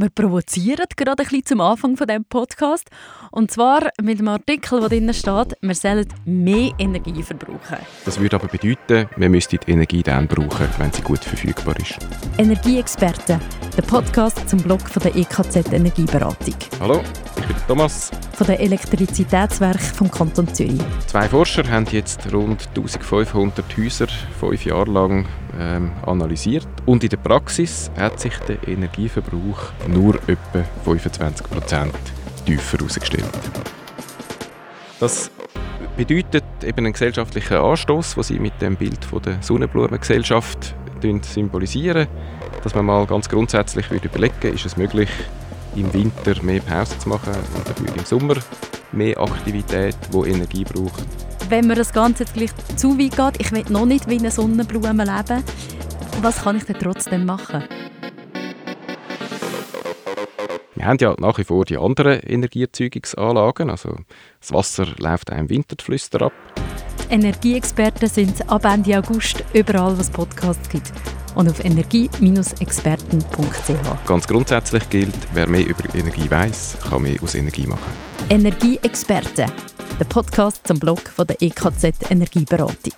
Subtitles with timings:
[0.00, 2.88] Wir provozieren gerade ein bisschen zum Anfang von dem Podcast.
[3.32, 7.78] Und zwar mit einem Artikel, der drin steht, wir sollen mehr Energie verbrauchen.
[8.04, 11.98] Das würde aber bedeuten, wir müssten die Energie dann brauchen, wenn sie gut verfügbar ist.
[12.38, 13.40] Energieexperten,
[13.76, 16.54] der Podcast zum Blog von der EKZ Energieberatung.
[16.78, 17.02] Hallo,
[17.36, 18.12] ich bin Thomas.
[18.38, 20.78] Von der Elektrizitätswerk vom Kanton Zürich.
[21.08, 24.06] Zwei Forscher haben jetzt rund 1500 Häuser
[24.38, 25.26] fünf Jahre lang
[25.58, 31.90] ähm, analysiert und in der Praxis hat sich der Energieverbrauch nur etwa 25%
[32.46, 33.28] tiefer herausgestellt.
[35.00, 35.32] Das
[35.96, 40.76] bedeutet eben einen gesellschaftlichen Anstoß, den sie mit dem Bild von der Sonnenblumengesellschaft
[41.22, 42.06] symbolisieren,
[42.62, 45.08] dass man mal ganz grundsätzlich würde überlegen, ist es möglich,
[45.80, 48.36] im Winter mehr Pause zu machen und dafür im Sommer
[48.92, 51.04] mehr Aktivität, die Energie braucht.
[51.48, 54.30] Wenn mir das Ganze jetzt gleich zu weit geht, ich will noch nicht wie eine
[54.30, 55.42] Sonnenblume leben,
[56.20, 57.64] was kann ich denn trotzdem machen?
[60.74, 63.68] Wir haben ja nach wie vor die anderen Energieerzeugungsanlagen.
[63.70, 63.96] Also
[64.40, 66.32] das Wasser läuft auch im Winter die Flüster ab.
[67.10, 70.92] Energieexperten sind ab Ende August überall, wo es Podcasts gibt.
[71.38, 74.06] Und auf energie-experten.ch.
[74.06, 77.92] Ganz grundsätzlich gilt, wer mehr über Energie weiß, kann mehr aus Energie machen.
[78.28, 79.48] Energieexperten,
[80.00, 82.92] der Podcast zum Blog von der EKZ Energieberatung.